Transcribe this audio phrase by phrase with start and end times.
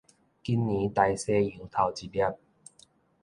[0.41, 2.21] 今年大西洋頭一粒